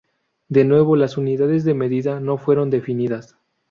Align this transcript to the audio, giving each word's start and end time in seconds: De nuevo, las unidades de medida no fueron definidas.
De 0.49 0.65
nuevo, 0.65 0.95
las 0.95 1.15
unidades 1.19 1.63
de 1.63 1.75
medida 1.75 2.19
no 2.19 2.39
fueron 2.39 2.71
definidas. 2.71 3.37